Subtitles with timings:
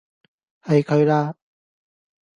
[0.63, 1.35] 係佢啦!